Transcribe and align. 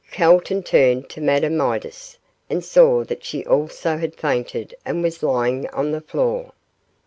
Calton 0.09 0.63
turned 0.63 1.09
to 1.11 1.21
Madame 1.21 1.57
Midas 1.57 2.17
and 2.49 2.65
saw 2.65 3.03
that 3.03 3.23
she 3.23 3.45
also 3.45 3.97
had 3.97 4.15
fainted 4.15 4.73
and 4.83 5.03
was 5.03 5.21
lying 5.21 5.67
on 5.69 5.91
the 5.91 6.01
floor. 6.01 6.53